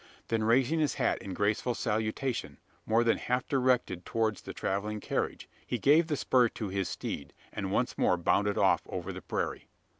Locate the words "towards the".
4.03-4.51